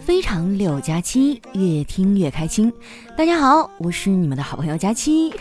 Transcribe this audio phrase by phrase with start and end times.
[0.00, 2.72] 非常六加七，越听越开心。
[3.16, 5.32] 大家好，我是你们的好朋友佳期。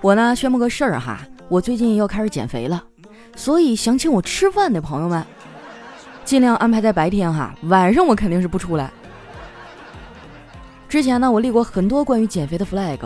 [0.00, 2.82] 我呢，宣布个事儿哈，我最近要开始减肥了，
[3.36, 5.24] 所以想请我吃饭的朋友们，
[6.24, 8.90] 尽量安排在白天哈，晚上我肯定是不出来。
[10.88, 12.98] 之前呢，我立过很多关于减肥的 flag，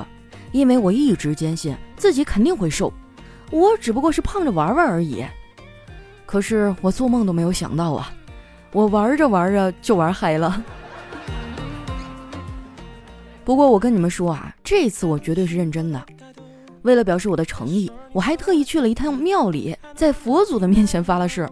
[0.53, 2.93] 因为我一直坚信自己肯定会瘦，
[3.51, 5.25] 我只不过是胖着玩玩而已。
[6.27, 8.13] 可是我做梦都没有想到啊，
[8.73, 10.63] 我玩着玩着就玩嗨了。
[13.45, 16.05] 不过我跟你们说啊，这次我绝对是认真的。
[16.83, 21.49] 为了表示我的诚意，我还特意去了一趟庙里，在佛祖的面前发了誓。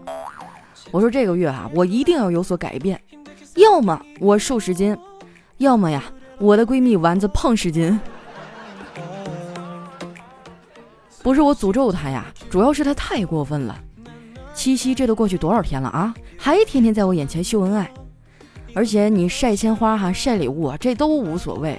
[0.90, 3.00] 我说这个月啊，我一定要有所改变，
[3.54, 4.96] 要么我瘦十斤，
[5.58, 6.02] 要么呀，
[6.38, 7.98] 我的闺蜜丸子胖十斤。
[11.22, 13.80] 不是我诅咒她呀，主要是她太过分了。
[14.54, 17.90] 七夕这都过去多少天了啊，还天天在我眼前秀恩爱，
[18.72, 21.78] 而且你晒鲜花哈晒礼物啊，这都无所谓，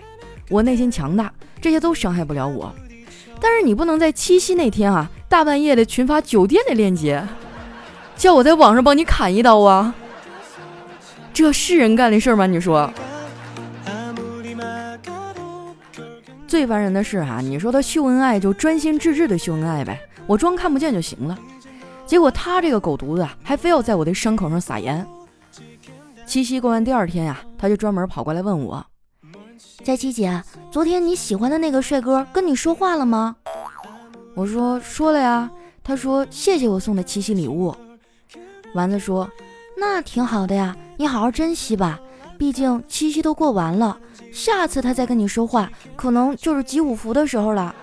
[0.49, 2.73] 我内心强大，这些都伤害不了我。
[3.39, 7.25] 但是你不能在七夕那天啊，大半夜的群发酒店的链接，
[8.15, 9.95] 叫我在网上帮你砍一刀啊，
[11.33, 12.45] 这是人干的事吗？
[12.45, 12.91] 你说？
[16.47, 21.37] 最烦人的是哈，你说他秀恩爱就专心致志的秀恩爱呗，我装看不见就行了。
[22.05, 25.05] 结果他这个狗犊子还非要在我的伤口上撒盐。
[26.25, 28.85] 七夕过完第二天呀，他就专门跑过来问我
[29.83, 33.35] ：“佳琪姐，昨天你喜欢的那个帅哥跟你说话了吗？”
[34.35, 35.49] 我说：“说了呀。”
[35.83, 37.75] 他说：“谢谢我送的七夕礼物。”
[38.73, 39.29] 丸子说
[39.77, 41.99] ：“那挺好的呀，你好好珍惜吧，
[42.39, 43.97] 毕竟七夕都过完了，
[44.33, 47.73] 下次他再跟你说话，可能就是集五福的时候了。”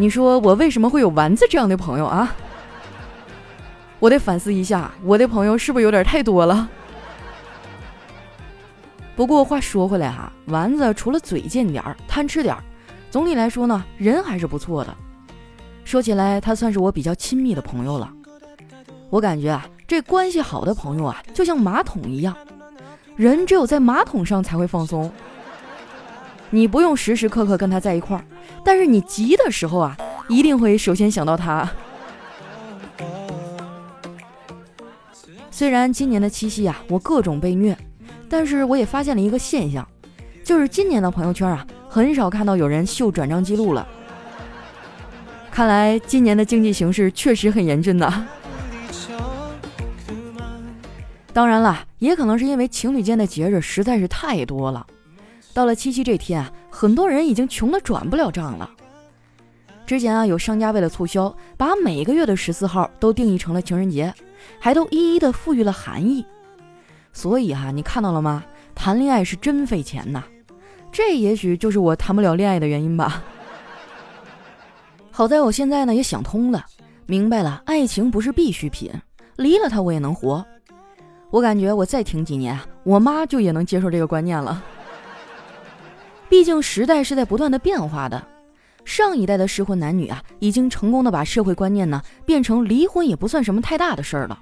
[0.00, 2.34] 你说我为什么会有丸子这样的朋友啊？
[3.98, 6.66] 我得反思一下，我的朋友是不是有点太多了？
[9.14, 12.64] 不过话说回来哈，丸子除了嘴贱点儿、贪吃点儿，
[13.10, 14.96] 总体来说呢，人还是不错的。
[15.84, 18.10] 说起来，他算是我比较亲密的朋友了。
[19.10, 22.34] 我感觉啊，这关系好的朋友啊，就像马桶一样，
[23.16, 25.12] 人只有在马桶上才会放松。
[26.50, 28.24] 你不用时时刻刻跟他在一块儿，
[28.64, 29.96] 但是你急的时候啊，
[30.28, 31.70] 一定会首先想到他。
[35.50, 37.76] 虽然今年的七夕啊，我各种被虐，
[38.28, 39.86] 但是我也发现了一个现象，
[40.42, 43.86] 就是今年的朋友圈啊，很少看到有人秀转账记录了。
[45.50, 48.26] 看来今年的经济形势确实很严峻呐。
[51.32, 54.86] 当然了，也可能是因为情侣间的节日实在是太多了。
[55.60, 58.70] 到了七夕这天啊，很多人已经穷得转不了账了。
[59.84, 64.10] 之前啊，有商家为了促销，把每个月的十四号都定义成了情人节，
[64.58, 66.24] 还都一一的赋予了含义。
[67.12, 68.42] 所以哈，你看到了吗？
[68.74, 70.24] 谈恋爱是真费钱呐。
[70.90, 73.22] 这也许就是我谈不了恋爱的原因吧。
[75.12, 76.64] 好在我现在呢也想通了，
[77.04, 78.90] 明白了，爱情不是必需品，
[79.36, 80.42] 离了他我也能活。
[81.28, 84.64] 我感觉我再挺几年，我妈就也能接受这个观念了。
[86.30, 88.24] 毕竟时代是在不断的变化的，
[88.84, 94.38] 上一代的适婚男女啊，已经成功的把社会观念呢变成离婚也不算什么太大的事儿了，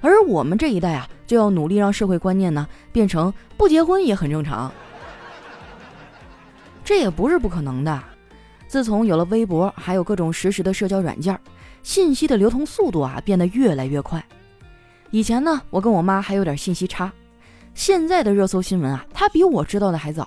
[0.00, 4.72] 而我们这一代啊，就要努力让社会观念呢变成不结婚也很正常。
[6.82, 8.02] 这也不是不可能的，
[8.66, 11.38] 自从有了微博，还有各种实时的社交软件，
[11.82, 14.24] 信息的流通速度啊变得越来越快。
[15.10, 17.12] 以前呢，我跟我妈还有点信息差，
[17.74, 20.26] 现在的热搜新闻啊，她比我知道的还早。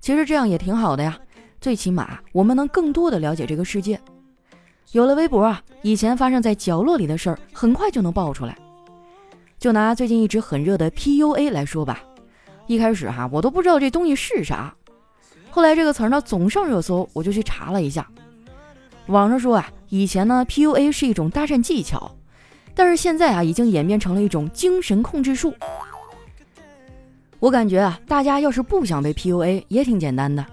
[0.00, 1.18] 其实这样也挺好的呀，
[1.60, 4.00] 最起码我们能更多的了解这个世界。
[4.92, 8.56] 有了微博啊，以前发生在角落里的事儿，很快就能爆出来。
[9.58, 12.00] 就拿最近一直很热的 PUA 来说吧，
[12.66, 14.74] 一开始哈我都不知道这东西是啥，
[15.50, 18.08] 后来这个词儿呢总上热搜，我就去查了一下。
[19.08, 22.14] 网上说啊，以前呢 PUA 是一种搭讪技巧，
[22.74, 25.52] 但是现在啊已经演变成了一种精神控制术。
[27.40, 30.44] 我感觉啊，大家要是不想被 PUA，也挺简单的，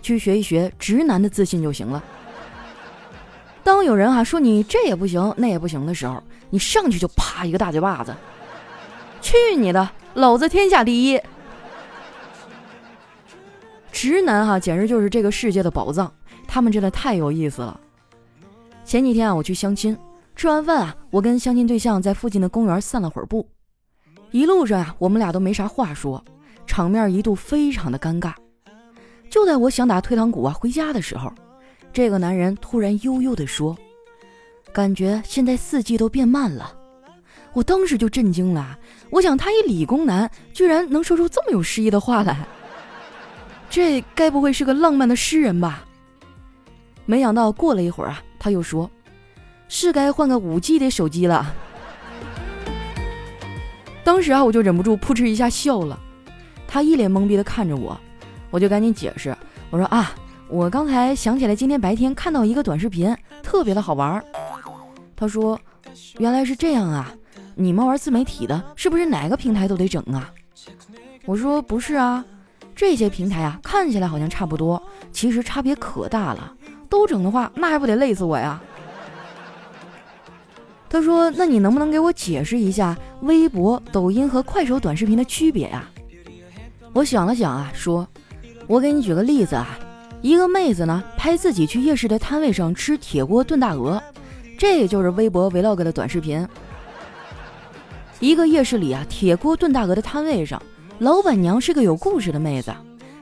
[0.00, 2.02] 去学一学直男的自信就行了。
[3.62, 8.12] 当有人哈说你这也不行那也不行的时候，你上去就啪一个大嘴巴子，
[9.20, 11.20] 去你的，老子天下第一！
[13.92, 16.12] 直男哈简直就是这个世界的宝藏，
[16.48, 17.78] 他们真的太有意思了。
[18.84, 19.96] 前几天啊，我去相亲，
[20.34, 23.46] 吃完饭啊，我跟相亲对象在附近的公园散了会儿步。
[24.32, 26.22] 一路上呀，我们俩都没啥话说，
[26.66, 28.32] 场面一度非常的尴尬。
[29.30, 31.32] 就在我想打退堂鼓啊回家的时候，
[31.92, 33.76] 这个男人突然悠悠地说
[34.72, 36.74] ：“感觉现在四季都变慢了。
[37.52, 38.78] 我当时就震惊了，
[39.10, 42.46] 我想他一理工男居然能说出这么有诗意的话来，
[43.68, 45.84] 这该不会是个浪漫的诗人吧？
[47.04, 48.90] 没想到过了一会儿啊，他又说
[49.68, 51.54] ：“是该换个五 G 的手机了。”
[54.04, 55.98] 当时啊，我就忍不住扑哧一下笑了。
[56.66, 57.98] 他一脸懵逼的看着我，
[58.50, 59.36] 我就赶紧解释，
[59.70, 60.12] 我说：“啊，
[60.48, 64.22] 我刚才想起来今天白天看到一个短视频，特别的好玩。”
[65.14, 65.58] 他说
[66.18, 67.12] ：“原来是这样啊。”
[67.54, 70.32] 你们玩自媒体的，是不是哪个平台都得整啊？
[71.26, 72.24] 我说不是啊，
[72.74, 74.82] 这些平台啊看起来好像差不多，
[75.12, 76.54] 其实差别可大了。
[76.88, 78.58] 都整的话，那还不得累死我呀？
[80.92, 85.88] 他说：“那你能不能给我解释一下微博、抖音和快手短视频的区别呀？”
[86.92, 88.06] 我想了想啊，说
[88.68, 89.78] ：“我给你举个例子啊，
[90.20, 94.02] 一个妹子呢拍自己去夜市的摊位上吃铁锅炖大鹅，
[94.58, 96.46] 这就是微博 vlog 的短视频。”
[98.20, 100.62] 一个夜市里啊，铁锅炖大鹅的摊位上，
[100.98, 102.70] 老板娘是个有故事的妹子，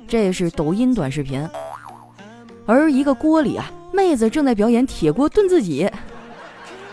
[0.09, 1.47] 这是抖音短视频；
[2.67, 5.89] 而一个锅里啊，妹子正在表演铁锅炖自己，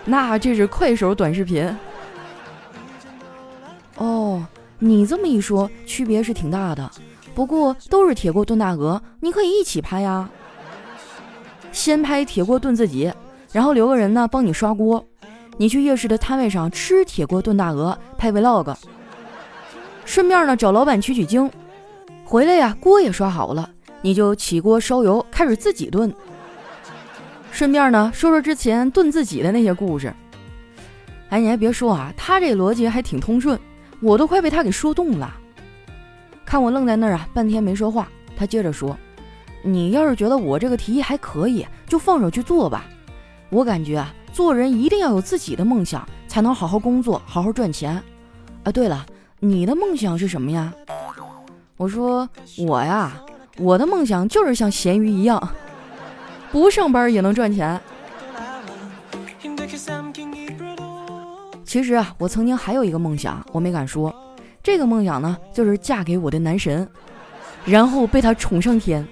[0.09, 1.69] 那这是快手短视频。
[3.97, 4.41] 哦，
[4.79, 6.89] 你这么一说，区别是挺大的。
[7.35, 10.29] 不过都是铁锅炖大鹅，你可以一起拍呀，
[11.73, 13.11] 先拍铁锅炖自己，
[13.51, 15.05] 然后留个人呢帮你刷锅。
[15.57, 18.75] 你去夜市的摊位上吃铁锅炖大鹅，拍 vlog，
[20.05, 21.51] 顺便呢找老板取取经，
[22.23, 23.69] 回来呀锅也刷好了，
[24.01, 26.13] 你就起锅烧油开始自己炖，
[27.51, 30.13] 顺便呢说说之前炖自己的那些故事。
[31.29, 33.59] 哎，你还别说啊，他这逻辑还挺通顺，
[33.99, 35.33] 我都快被他给说动了。
[36.45, 38.07] 看我愣在那儿啊，半天没说话，
[38.37, 38.97] 他接着说
[39.63, 42.85] ：“你要是觉得我这个提议还可以，就放手去做吧。
[43.49, 47.99] 我感觉啊。”做人一定要有自己的梦想，才能好好工作，好好赚钱。
[48.63, 49.03] 啊，对了，
[49.39, 50.71] 你的梦想是什么呀？
[51.75, 52.29] 我说
[52.59, 53.19] 我呀，
[53.57, 55.41] 我的梦想就是像咸鱼一样，
[56.51, 57.79] 不上班也能赚钱。
[61.63, 64.13] 其实啊，我曾经还有一个梦想，我没敢说。
[64.63, 66.87] 这个梦想呢，就是嫁给我的男神，
[67.65, 69.05] 然后被他宠上天。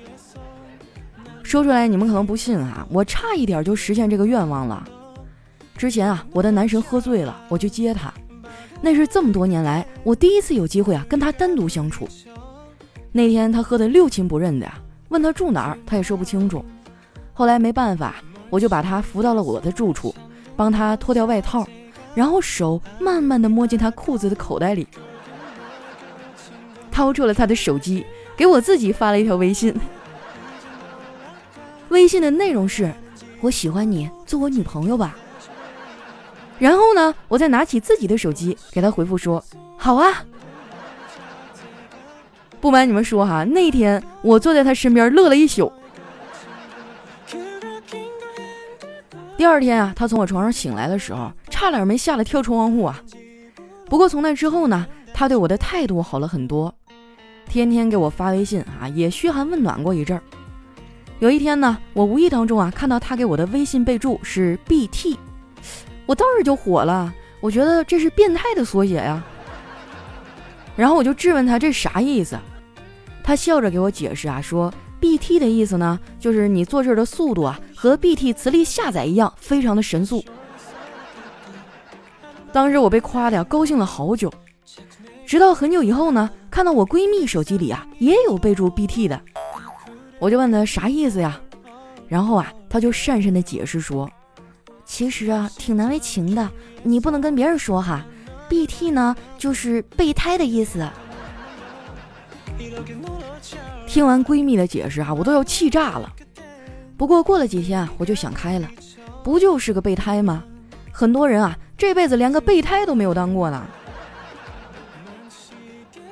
[1.44, 4.84] 说出来你们可能不信啊，我差一点就实现这个愿望了。
[5.78, 8.12] 之前啊，我的男神喝醉了，我去接他。
[8.82, 12.08] 那是这么多年来我第一次有机会啊跟他单独相处。
[13.12, 14.78] 那天他喝得六亲不认的呀，
[15.10, 16.64] 问他住哪儿，他也说不清楚。
[17.38, 18.16] 后来没办法，
[18.50, 20.16] 我就把他扶到了我的住处，
[20.56, 21.68] 帮他脱掉外套，
[22.16, 24.88] 然后手慢慢的摸进他裤子的口袋里，
[26.90, 28.06] 掏出了他的手机，
[28.38, 29.76] 给我自己发了一条微信。
[31.90, 32.90] 微信的内容是：
[33.42, 35.18] 我喜欢你，做我女朋友吧。
[36.58, 39.44] 然后呢，我再拿起自己的手机给他回复说
[39.76, 40.24] ：“好啊。”
[42.62, 45.70] 不瞒你们说哈，那天我坐在他身边乐了一宿。
[49.38, 53.02] 第二天啊，他从我床上醒来的时候，差点没吓得跳窗户啊。
[53.88, 56.74] 不过从那之后呢，他对我的态度好了很多，
[57.48, 60.24] 天天给我发微信啊，也嘘寒问暖过一阵儿。
[61.20, 65.18] 有一天呢，我无意当中啊看到他给我的微信备注是 BT。
[66.06, 69.22] 我当时就火了，我觉得这是变态的缩写呀。
[70.78, 72.38] 然后我就质问他这啥意思，
[73.22, 80.24] 他笑着给我解释啊，说 BT 的意思呢，就是你做事的速度啊，和 BT 磁力下载一样，非常的神速。
[82.52, 84.32] 当时我被夸的呀，高兴了好久，
[85.26, 89.22] 直到很久以后呢，看到我闺蜜手机里啊也有备注 BT 的，
[90.20, 91.40] 我就问她啥意思呀，
[92.08, 94.10] 然后啊，她就讪讪的解释说。
[94.86, 96.48] 其实啊，挺难为情的。
[96.84, 98.06] 你不能跟别人说哈
[98.48, 100.88] ，BT 呢就是备胎的意思。
[103.88, 106.14] 听完闺蜜的解释啊，我都要气炸了。
[106.98, 108.68] 不过过了几天啊，我就想开了，
[109.24, 110.44] 不就是个备胎吗？
[110.92, 113.66] 很多人啊，这辈子连个备胎都没有当过呢。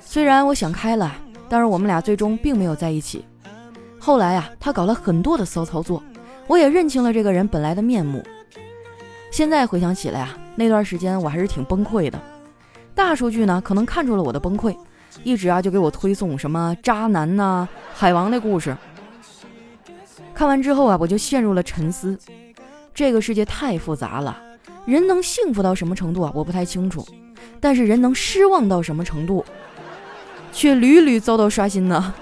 [0.02, 1.16] 虽然我想开了，
[1.48, 3.26] 但是我们俩最终并没有在一起。
[3.98, 6.04] 后来啊，他搞了很多的骚操作，
[6.48, 8.22] 我也认清了这个人本来的面目。
[9.32, 12.22] 现在回想起来啊，那段时间我还是挺崩溃的。
[12.94, 14.76] 大数据呢，可能看出了我的崩溃，
[15.24, 18.76] 一直啊就给我推送什么渣男呐、海王的故事。
[20.34, 22.18] 看完之后啊，我就陷入了沉思。
[22.94, 24.42] 这个世界太复杂了，
[24.86, 26.32] 人能幸福到什么程度啊？
[26.34, 27.06] 我不太清楚。
[27.60, 29.46] 但是人能失望到什么程度，
[30.52, 32.14] 却屡屡遭到刷新呢？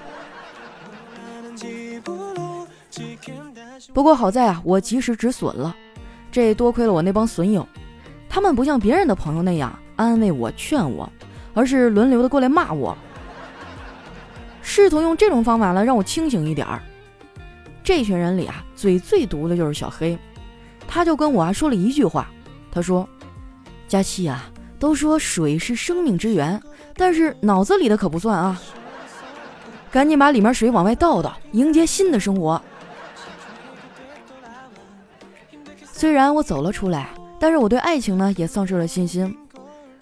[3.92, 5.74] 不过好在啊，我及时止损了。
[6.30, 7.66] 这多亏了我那帮损友，
[8.28, 11.10] 他们不像别人的朋友那样安慰我、劝我，
[11.54, 12.96] 而是轮流的过来骂我，
[14.62, 16.80] 试图用这种方法呢让我清醒一点儿。
[17.84, 20.18] 这群人里啊，嘴最毒的就是小黑，
[20.86, 22.28] 他就跟我啊说了一句话，
[22.70, 23.08] 他说
[23.88, 26.62] ：“佳期啊，都说水是生命之源，
[26.94, 28.60] 但是脑子里的可不算啊，
[29.90, 32.60] 赶紧把里面水往外倒倒，迎接新的生活。”
[35.92, 39.36] 虽然我走了出来，但是我对爱情呢也丧失了信心。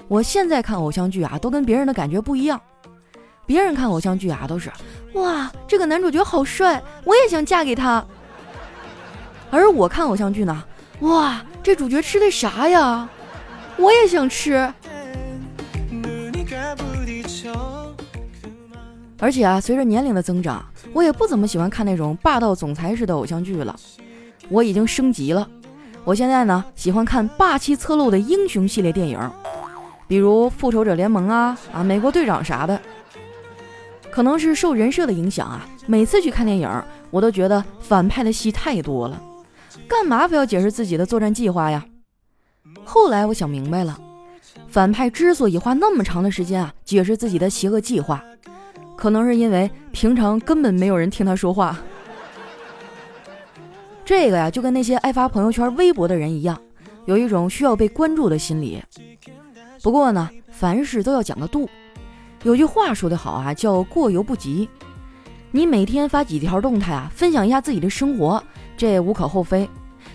[0.08, 2.60] 我现在看偶像剧啊，都跟别人的感觉不一样。
[3.46, 4.70] 别人看偶像剧啊，都是
[5.14, 8.04] 哇，这个男主角好帅，我也想嫁给他。
[9.50, 10.64] 而我看偶像剧呢，
[11.00, 13.08] 哇，这主角吃的啥呀？
[13.76, 14.72] 我也想吃。
[19.18, 23.74] 而且啊，随着年龄的增长，我也不怎么喜欢看那种霸道总裁式的偶像剧了。
[24.48, 25.48] 我已经升级了。
[26.04, 29.18] 我现在呢喜欢看霸气侧漏的英雄系列电影，
[30.08, 32.80] 比如《复仇者联盟》啊啊，美国队长啥的。
[34.10, 36.68] 可能是受人设的影响啊，每次去看电影，
[37.10, 39.22] 我都觉得反派的戏太多了，
[39.88, 41.84] 干嘛非要解释自己的作战计划呀？
[42.84, 43.98] 后来我想明白了，
[44.68, 48.22] 反派之所以花那么长的时间啊解释自己的邪恶计划，
[48.96, 51.78] 可能是因为平常根本没有人听他说话。
[54.04, 56.60] 这个呀，就跟那些爱发朋友圈、微博的人一样，
[57.06, 58.82] 有一种需要被关注的心理。
[59.82, 61.70] 不过呢，凡事都要讲个度。
[62.42, 64.68] 有句话说得好啊，叫过犹不及。
[65.50, 68.42] 你每天发几条动态啊，分享一下自己的生活，
[68.76, 69.68] 这无可厚非。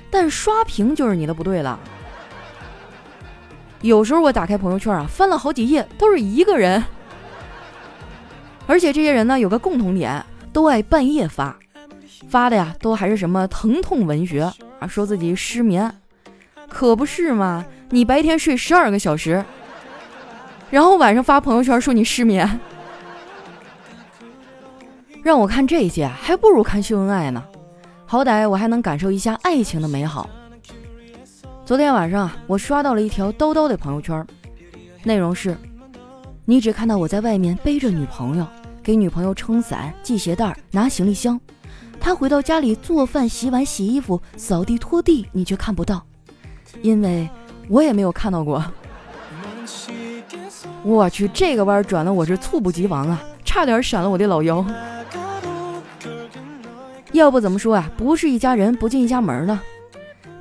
[0.10, 1.80] 但刷屏就是你的不对了。
[3.82, 6.84] 有时候我打开朋友圈啊，翻了好几页都是一个人，
[8.66, 11.56] 而且这些人呢有个共同点，都爱半夜发。
[12.28, 15.94] 发的呀，都还是什么疼痛文学啊，说自己失眠，
[16.68, 17.64] 可不是嘛？
[17.90, 19.44] 你白天睡十二个小时，
[20.76, 22.60] 然后晚上发朋友圈说你失眠，
[25.24, 27.42] 让我看这些还不如看秀恩爱呢，
[28.06, 30.30] 好歹我还能感受一下爱情的美好。
[31.66, 34.28] 昨天晚上啊，我刷到了一条叨叨的朋友圈，
[35.06, 35.56] 内容是：
[36.44, 38.46] 你只看到我在外面背着女朋友，
[38.84, 41.40] 给女朋友撑伞、系鞋带、拿行李箱。
[42.02, 46.06] 他回到家里做饭、洗碗、洗衣服、扫地、拖地，你却看不到，
[46.82, 47.30] 因为
[47.70, 48.62] 我也没有看到过。
[50.86, 54.64] 我去，这个弯转的我是猝不及防啊，差点闪了我的老腰。
[57.12, 59.60] 要不怎么说啊，不是一家人不进一家门呢？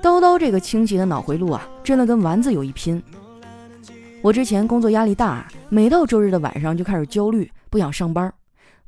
[0.03, 3.03] 叨叨这个清奇的脑回路啊，真的跟丸子有一拼。
[4.21, 8.31] 我之前工作压力大，每到周日的晚上就开始焦虑，不想上班，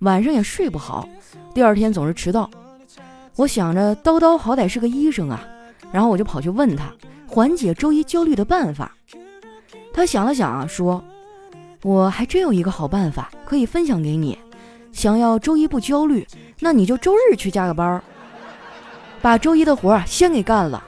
[0.01, 1.09] 晚上也睡不好，
[1.55, 2.51] 第二天总是迟到。
[3.35, 5.43] 我想着叨叨好歹是个医生啊，
[5.91, 6.93] 然后我就跑去问他
[7.27, 8.95] 缓解周一焦虑的办法。
[9.95, 11.03] 他想了想啊，说
[11.87, 14.37] ：“我还真有一个好办法可以分享给你。
[14.91, 16.27] 想要周一不焦虑，
[16.59, 18.03] 那你就周日去加个班儿，
[19.23, 20.83] 把周一的活儿先给干了。”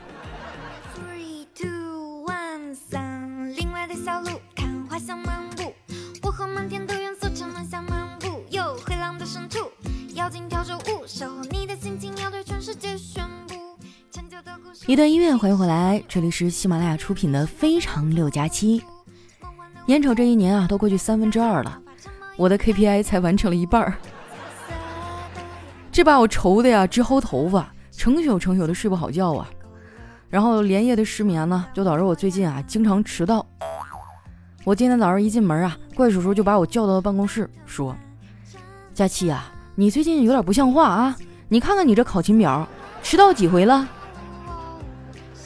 [14.88, 18.80] 一段音乐，欢迎回来，这里是喜马拉雅出品的《非常六加七》。
[19.88, 21.80] 眼瞅这一年啊，都过去三分之二了，
[22.36, 23.94] 我的 KPI 才完成了一半儿，
[25.90, 29.48] 这把我愁的呀直薅头发，成宿成宿的睡不好觉啊，
[30.28, 33.44] 然后连夜的失眠呢，就导致我最近啊经常迟到。
[34.64, 37.96] 我今天早上一进门啊，怪叔叔就把我叫到了办公室，说
[38.92, 41.16] ：“佳期啊，你最近有点不像话啊，
[41.48, 42.68] 你看看你这考勤表，
[43.02, 43.88] 迟到几回了？”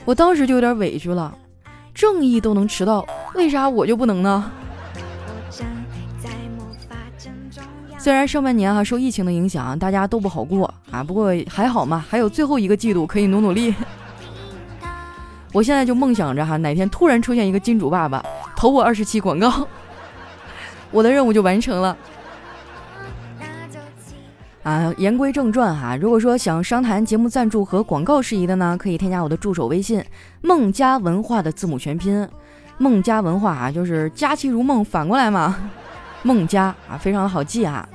[0.04, 1.32] 我当时就有点委屈了，
[1.94, 4.50] 正义都能迟到，为啥我就不能呢？
[7.98, 13.72] 虽然上半年哈受疫情的影响，大家都不好过啊，不过还好嘛，还有最后一个季度可以努努力。
[15.52, 18.24] 我现在就梦想着哈，哪天突然出现一个金主爸爸
[18.56, 19.68] 投我二十期广告，
[20.90, 21.96] 我的任务就完成了。
[24.62, 30.04] 啊，言归正传哈，如果说想商谈节目赞助和广告事宜的呢，可以添加我的助手微信
[30.40, 32.28] “梦家文化”的字母全拼
[32.78, 35.70] ，“梦家文化”啊，就是佳期如梦反过来嘛，
[36.22, 37.88] 梦家啊，非常的好记啊。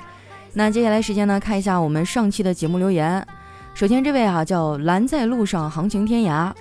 [0.52, 3.26] 那接下来时间呢，看一下我们上期的节目留言。
[3.72, 6.52] 首先这位啊叫蓝在路上行行天涯，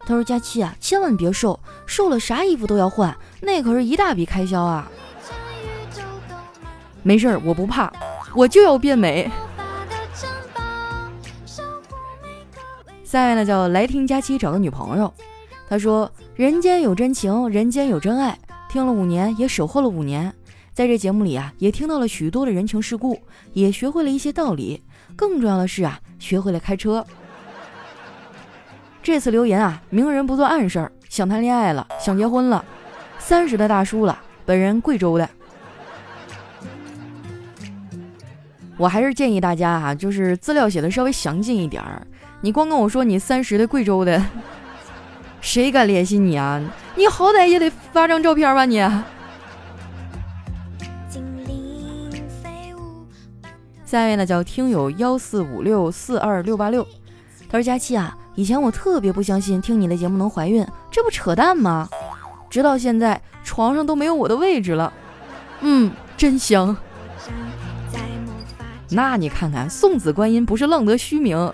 [0.00, 4.90] 他说：“佳期啊，千万别瘦，瘦了啥衣服都要换，那可是一大笔开销啊。”
[7.02, 7.90] 没事儿，我不怕。
[8.34, 9.30] 我就要变美。
[13.04, 15.12] 下面呢叫来听佳期找个女朋友。
[15.68, 18.38] 他说：“人间有真情，人间有真爱。
[18.68, 20.32] 听了五年，也守候了五年，
[20.74, 23.18] 在这节目里啊，也听到了许多的人情世故，
[23.52, 24.82] 也学会了一些道理。
[25.16, 27.04] 更重要的是啊，学会了开车。
[29.02, 32.62] 这次留言啊，明人不做暗事儿，想谈恋爱了，想结婚了，
[33.18, 35.28] 三十的大叔了，本人贵州的。”
[38.78, 42.06] 我还是建议大家哈，就是资料写的稍微详尽一点儿。
[42.40, 44.24] 你光跟我说你三十的贵州的，
[45.40, 46.62] 谁敢联系你啊？
[46.94, 48.78] 你好歹也得发张照片吧你。
[53.84, 56.86] 下一位呢叫听友幺四五六四二六八六，
[57.48, 61.88] 他说佳期啊，以前我特别不相信听你的节目能怀孕，这不扯淡吗？
[62.48, 64.92] 直到现在床上都没有我的位置了，
[65.62, 66.76] 嗯，真香。
[68.90, 71.52] 那你看看，送子观音不是浪得虚名。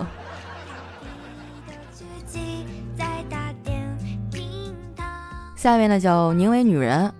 [5.55, 7.11] 下面呢叫宁为女人，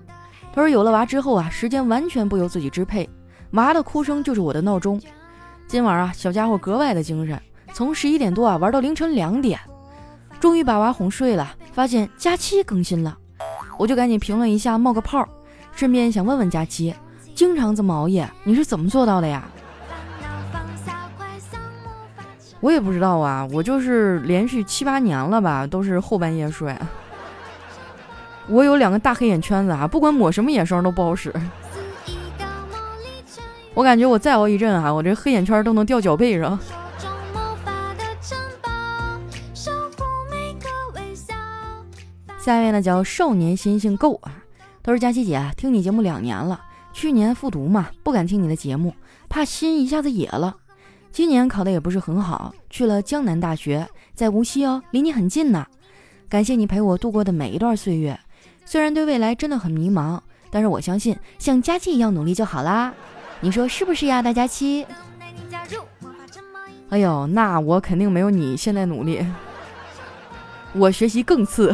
[0.53, 3.10] 她说有了娃之后啊，时间完全不由自己支配，
[3.51, 5.01] 娃的哭声就是我的闹钟。
[5.67, 7.41] 今晚啊，小家伙格外的精神，
[7.74, 9.60] 从十一点多啊玩到凌晨两点，
[10.39, 13.17] 终于把娃哄睡了，发现佳期更新了，
[13.79, 15.27] 我就赶紧评论一下冒个泡，
[15.72, 16.93] 顺便想问问佳期，
[17.34, 19.43] 经常这么熬夜，你是怎么做到的呀？
[22.65, 26.75] 我也不知道啊，我就是连续七八年了吧，都是后半夜睡。
[28.48, 31.31] 我有两个大黑眼圈子啊，不管抹什么眼霜都不好使。
[33.75, 36.57] 我感觉我再熬一阵啊，我这黑眼圈都能掉脚背上。
[42.39, 44.41] 下一位呢叫少年心性够啊，
[44.81, 46.60] 都是佳琪姐，听你节目两年了，
[46.93, 48.95] 去年复读嘛，不敢听你的节目，
[49.29, 50.55] 怕心一下子野了。
[51.15, 55.65] 今年考的也不是很好，去了江南大学，在无锡哦，离你很近呢。
[56.27, 58.19] 感谢你陪我度过的每一段岁月，
[58.65, 60.19] 虽然对未来真的很迷茫，
[60.51, 62.94] 但是我相信像佳期一样努力就好啦。
[63.40, 64.85] 你说是不是呀，大佳期？
[66.90, 69.25] 哎呦，那我肯定没有你现在努力，
[70.74, 71.74] 我学习更次。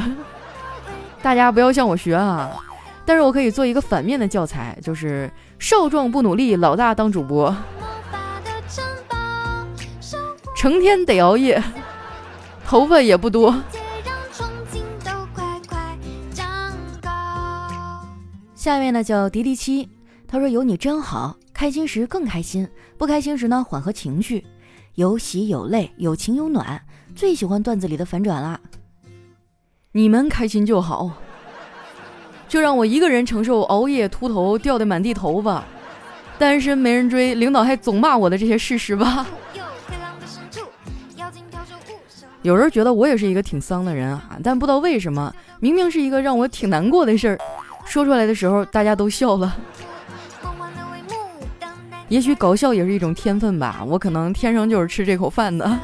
[1.24, 2.52] 大家不要向我学啊！
[3.08, 7.52] 但是我可以做一个反面的教材，就是少壮不努力，老大当主播。
[10.62, 11.60] 成天得熬夜，
[12.63, 13.52] 头发也不多。
[18.54, 19.89] 下面呢叫迪迪七，
[20.28, 24.45] 他说有你真好，开心时更开心，不开心时呢缓和情绪，
[24.93, 26.80] 有喜有泪，有情有暖，
[27.15, 28.62] 最喜欢段子里的反转啦。
[29.93, 31.10] 你们开心就好，
[32.47, 35.63] 就让我一个人承受熬夜秃头掉的满地头发，
[36.38, 39.26] 单身没人追，领导还总骂我的这些事实吧。
[42.44, 47.38] 有人觉得我也是一个挺丧的人啊，但不知道为什么，明明是一个让我挺难过的事儿，
[47.86, 49.56] 说出来的时候大家都笑了。
[52.10, 55.80] 也许搞笑也是一种天分吧，我可能天生就是吃这口饭的。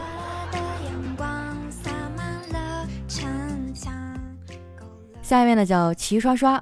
[5.21, 6.61] 下一位呢叫齐刷刷，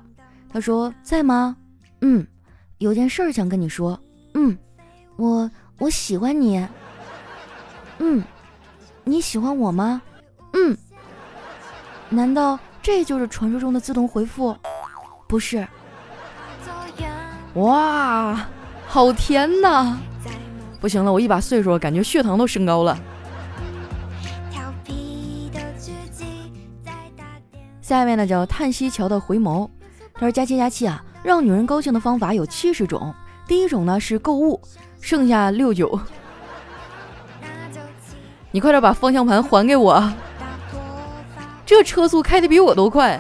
[0.52, 1.56] 他说在吗？
[2.02, 2.28] 嗯，
[2.80, 4.00] 有件事儿想跟你说。
[4.34, 4.58] 嗯，
[5.16, 6.68] 我我喜欢你。
[8.00, 8.22] 嗯。
[9.06, 10.02] 你喜欢我吗？
[10.54, 10.78] 嗯。
[12.10, 14.56] 难道这就是传说中的自动回复？
[15.28, 15.66] 不是。
[17.54, 18.46] 哇，
[18.88, 19.98] 好甜呐！
[20.82, 22.98] 不行了，我一把岁数，感觉血糖都升高了。
[27.82, 29.70] 下面呢叫叹息桥的回眸，
[30.16, 33.14] 他说：“佳期佳期啊，让女人高兴的方法有七十种，
[33.48, 34.60] 第一种呢是购物，
[35.00, 36.00] 剩下六九。”
[38.56, 40.02] 你快点把方向盘还给我，
[41.66, 43.20] 这车速开的比我都快。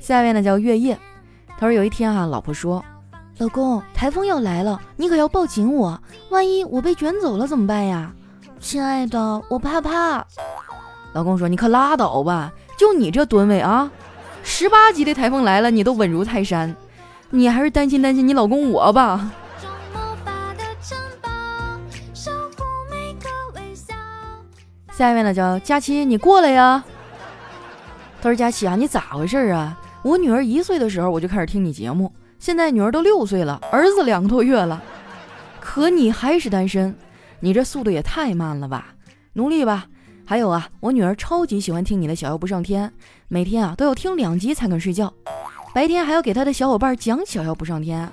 [0.00, 0.98] 下面呢叫月夜，
[1.58, 2.82] 他说有一天啊，老婆说
[3.36, 8.10] ：“老公，台风要来了，你可要抱紧我，万一我被卷走了怎么办呀？”
[8.58, 10.24] 亲爱的，我怕怕。
[11.12, 13.90] 老公说：“你可拉倒吧，就你这吨位啊，
[14.42, 16.74] 十八级的台风来了你都稳如泰山，
[17.28, 19.30] 你还是担心担心你老公我吧。”
[24.98, 26.82] 下面呢叫佳琪，你过来呀。
[28.20, 29.78] 他说：“佳琪啊，你咋回事啊？
[30.02, 34.82] 我女儿一岁的时候我就开始听你节目，现在女儿都六岁了，儿子两个多月了，
[35.60, 36.92] 可你还是单身，
[37.38, 38.88] 你这速度也太慢了吧？
[39.34, 39.86] 努力吧。
[40.26, 42.92] 还有啊，我女儿超级喜欢听你的小妖不上天，
[43.28, 45.14] 每天啊都要听两集才肯睡觉，
[45.72, 48.10] 白天还要给她的小伙伴讲小妖不上天，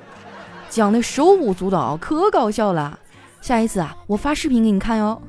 [0.69, 2.99] 讲的手舞足蹈，可搞笑了。
[3.41, 5.19] 下一次啊，我发视频给你看哟。”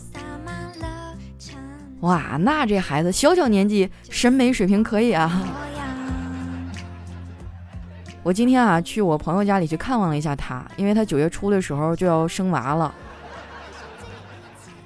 [2.00, 5.42] 哇，那这孩子小小年纪审美水平可以啊！
[8.22, 12.94] 我今天啊去我朋友家里去看望了一下他，因为他九月初的时候就要生娃了。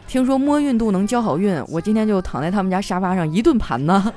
[0.07, 4.13] 听说摸孕肚能交好运，我今天就躺在他们家沙发上一顿盘呢。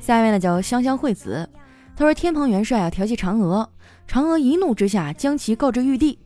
[0.00, 1.48] 下面呢叫香香惠子，
[1.96, 3.70] 他说天蓬元帅啊调戏嫦娥，
[4.08, 6.18] 嫦娥一怒之下将其告知玉帝。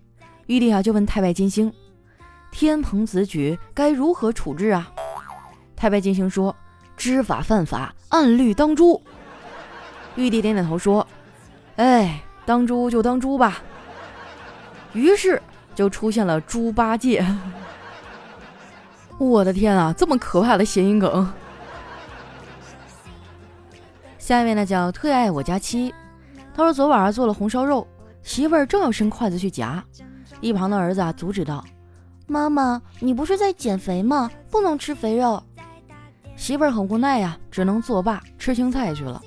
[0.49, 1.71] 玉帝啊就问太白金星
[2.51, 4.91] ：“天蓬此举该如何处置啊？”
[5.77, 6.57] 太白金星说
[6.97, 9.01] ：“知法犯法，按律当诛。”
[10.17, 11.07] 玉帝点点头说
[11.77, 13.63] ：“哎，当诛就当诛吧。”
[14.95, 15.41] 于是
[15.75, 17.25] 就出现了猪八戒。
[19.19, 21.31] 我的天啊，这么可怕的谐音梗！
[24.19, 25.95] 下一位呢叫特爱我家妻，
[26.55, 27.87] 他说昨晚上做了红烧肉，
[28.23, 29.85] 媳妇儿正要伸筷子去夹。
[30.41, 31.65] 一旁的儿子啊阻止道
[32.27, 34.31] ：“妈妈，你不是在减肥吗？
[34.51, 35.43] 不能吃肥肉。”
[36.37, 39.21] 媳妇儿很无奈呀，只能作罢，吃青菜去了。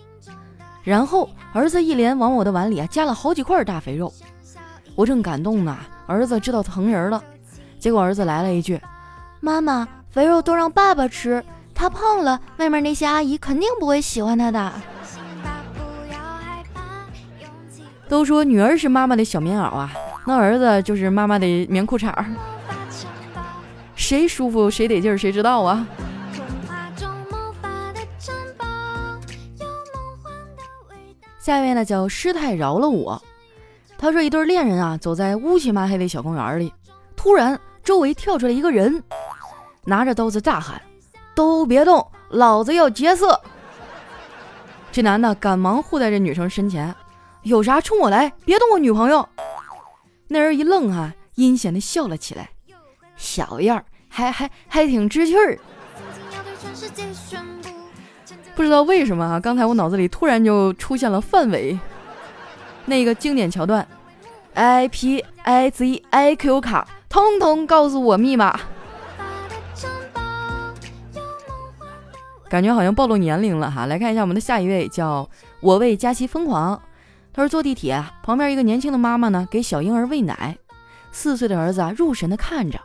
[0.83, 4.11] 然后儿子一连往我的碗里啊加了好几块大肥肉，
[4.95, 7.21] 我正感动呢，儿子知道疼人了。
[7.77, 8.79] 结果儿子来了一句
[9.41, 11.43] ：“妈妈，肥肉都让爸爸吃，
[11.75, 14.71] 他胖了，外面那些阿姨肯定不会喜欢他的。”
[18.07, 19.91] 都说女儿是妈妈的小棉袄啊。
[20.25, 22.25] 那儿子就是妈妈的棉裤衩儿，
[23.95, 25.85] 谁舒服谁得劲儿，谁知道啊？
[31.39, 33.21] 下一位呢叫师太饶了我。
[33.97, 36.71] 他说一对恋人啊走在乌漆麻黑的小公园里，
[37.15, 39.03] 突然周围跳出来一个人，
[39.85, 40.79] 拿着刀子大喊
[41.33, 43.41] ：“都别动，老子要劫色！”
[44.91, 46.93] 这男的赶忙护在这女生身前
[47.41, 49.27] ：“有啥冲我来，别动我女朋友。”
[50.33, 52.51] 那人一愣啊，阴险的笑了起来，
[53.17, 55.59] 小样儿，还还还挺知趣儿。
[58.55, 61.77] 不知道为什么啊，刚才我脑子里突然就出现了范伟
[62.85, 63.85] 那个经典桥段
[64.53, 68.57] ，I P I Z I Q 卡，通通告诉我密码。
[72.47, 76.81] 感觉好像暴露年龄了哈，来看一下我们的下一位，叫我为佳期疯狂。
[77.33, 80.57] 他说坐地铁，旁边一个年轻的妈妈呢，给小婴儿喂奶，
[81.11, 82.79] 四岁的儿子啊入神的看着，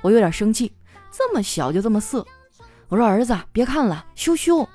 [0.00, 0.72] 我有点生气，
[1.10, 2.26] 这么小就这么色。
[2.88, 4.68] 我说儿子别看了，羞羞。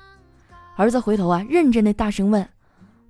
[0.76, 2.48] 儿子回头啊，认真的大声问：“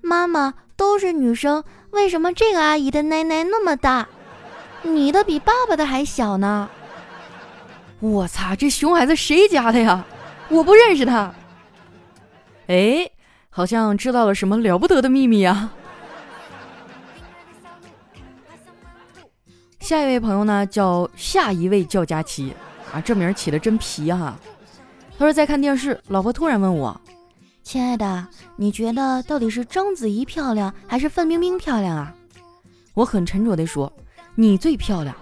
[0.01, 4.09] 妈妈，都是女生，为什么这个阿姨的奶奶那么大，
[4.83, 6.71] 你的比爸爸的还小呢？”
[8.01, 10.05] 我擦，这熊孩子谁家的呀？
[10.49, 11.35] 我不认识他。
[12.69, 13.11] 哎，
[13.51, 15.71] 好像知道了什么了不得的秘密呀。
[19.89, 22.53] 下一位朋友呢，叫下一位叫佳琪
[22.93, 24.39] 啊，这名起的真皮哈。
[25.19, 27.01] 他说在看电视，老婆突然问我
[27.65, 32.15] ：“亲爱的，你觉得到底是章子怡漂亮还是范冰冰漂亮啊？”
[32.93, 33.91] 我很沉着的说
[34.37, 35.17] ：“你最漂亮。”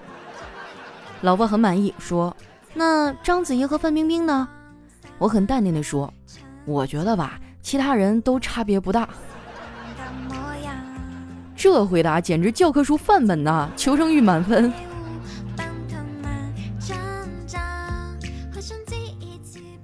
[1.23, 2.37] 老婆很满意说
[2.75, 4.49] ：“那章子怡和范冰冰呢？”
[5.19, 6.13] 我很淡定的说
[6.67, 9.09] ：“我觉得吧，其他人都差别不大。”
[11.67, 13.69] 这回答简直教科书范本呐！
[13.77, 14.73] 求生欲满分。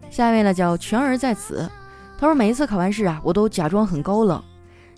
[0.09, 1.69] 下一位呢叫全儿在此，
[2.17, 4.41] 他说每一次考完试啊，我都假装很高冷，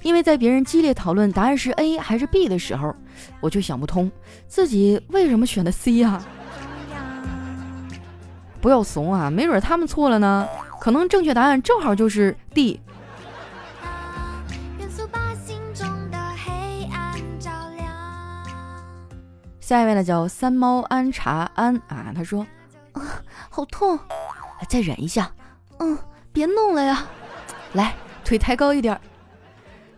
[0.02, 2.94] 因为在别人激烈讨论答案是 A 还是 B 的时候，
[3.40, 4.12] 我就想不通
[4.46, 6.22] 自己为什么选的 C 呀？
[8.60, 10.46] 不要怂啊，没准他们错了呢，
[10.78, 12.78] 可能正确答案正好就是 D。
[19.64, 22.46] 下一位呢叫三猫安茶安啊，他说
[22.92, 23.00] 啊
[23.48, 23.98] 好痛，
[24.68, 25.32] 再忍一下，
[25.78, 25.96] 嗯，
[26.34, 27.06] 别弄了呀，
[27.72, 27.94] 来
[28.26, 29.00] 腿抬高一点，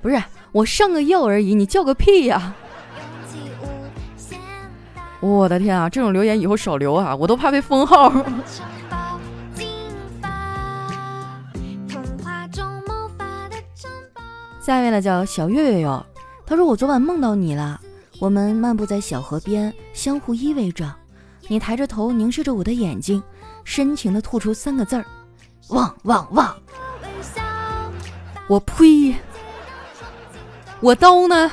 [0.01, 2.55] 不是我上个药而已，你叫个屁呀！
[5.19, 8.13] 我的天啊，这种留言以后少留啊，我都怕被封号。
[14.61, 16.07] 下一位呢叫小月月哟，
[16.47, 17.81] 他说我昨晚梦到你了。
[18.19, 20.95] 我们漫步在小河边，相互依偎着。
[21.49, 23.23] 你抬着头凝视着我的眼睛，
[23.63, 25.05] 深情地吐出三个字儿
[25.69, 26.57] ：“旺旺旺！”
[28.49, 29.15] 我呸！
[30.81, 31.51] 我刀呢？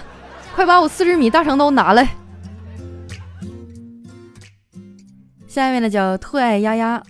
[0.55, 2.15] 快把我四十米大长刀拿来！
[5.47, 7.03] 下一位呢，叫特爱丫丫。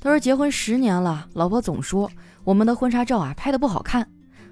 [0.00, 2.10] 他说结婚十年了，老婆总说
[2.44, 4.08] 我们的婚纱照啊拍的不好看，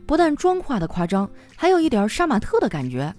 [0.06, 3.14] 不但妆化的夸张，还有一点杀马特的感觉。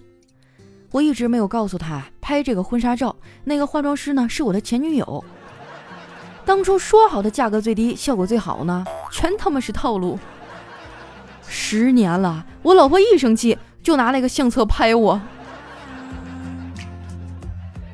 [0.92, 2.42] 我一直没有告诉他，拍。
[2.42, 5.24] 这个婚纱照，那个化妆师呢是我的前女友。
[6.46, 10.18] 当初说好的价格最低，效果最好呢，全他妈是套路。
[11.48, 15.22] 十年了，我老婆一生气就拿那个相册拍我。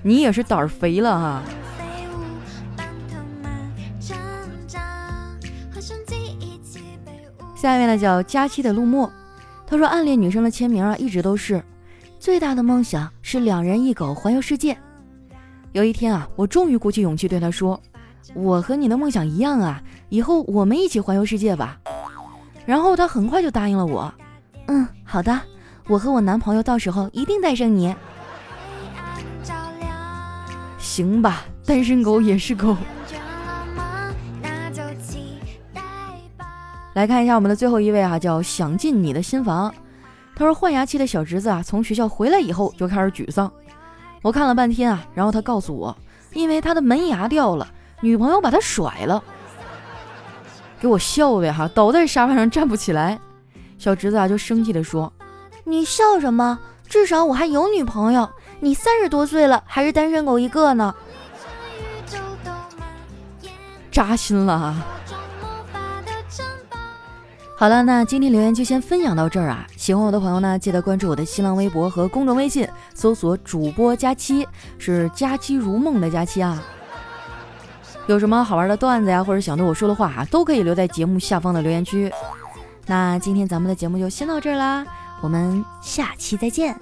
[0.03, 1.41] 你也是胆儿肥了哈。
[7.55, 9.12] 下面呢叫佳期的陆墨，
[9.65, 11.63] 他说暗恋女生的签名啊一直都是
[12.25, 14.75] 最大的梦想是两人一狗环游世界。
[15.73, 17.79] 有一天啊，我终于鼓起勇气对他说，
[18.33, 21.79] 我和你的梦想一样啊，以后我们一起环游世界吧。
[22.65, 24.11] 然后他很快就答应了我，
[24.65, 25.39] 嗯，好的，
[25.88, 27.95] 我和我男朋友到时候一定带上你。
[30.79, 32.75] 行吧，单身狗也是狗。
[36.95, 39.71] 来看一下我们的最后一位啊，叫想进你的新房。
[40.35, 43.51] 他说换牙期的小侄子啊，从学校回来以后就开始沮丧。
[44.21, 45.95] 我看了半天啊，然后他告诉我，
[46.33, 47.67] 因为他的门牙掉了，
[48.01, 49.23] 女朋友把他甩了。
[50.79, 53.19] 给我笑的哈，倒在沙发上站不起来。
[53.77, 55.11] 小侄子啊就生气的说
[55.63, 56.59] ：“你笑什么？
[56.87, 58.29] 至少我还有女朋友。”
[58.61, 60.95] 你三十多岁了，还是单身狗一个呢，
[63.91, 64.85] 扎心了啊！
[67.57, 69.65] 好了，那今天留言就先分享到这儿啊！
[69.77, 74.45] 喜欢我的朋友呢，记得关注我的新浪微博和公众微信，搜索主播佳期，
[74.77, 76.61] 是佳期如梦的佳期啊！
[78.07, 82.11] 有什么好玩的段子呀，或者想对我说的话啊，都可以留在节目下方的留言区。
[82.87, 84.85] 那今天咱们的节目就先到这儿啦，
[85.21, 86.77] 我们下期再见。